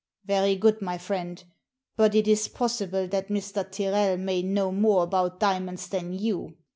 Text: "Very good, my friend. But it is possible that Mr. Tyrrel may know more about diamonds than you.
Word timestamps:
"Very 0.25 0.55
good, 0.55 0.81
my 0.81 0.97
friend. 0.97 1.43
But 1.95 2.15
it 2.15 2.27
is 2.27 2.47
possible 2.47 3.07
that 3.09 3.27
Mr. 3.27 3.71
Tyrrel 3.71 4.17
may 4.17 4.41
know 4.41 4.71
more 4.71 5.03
about 5.03 5.39
diamonds 5.39 5.87
than 5.89 6.11
you. 6.11 6.57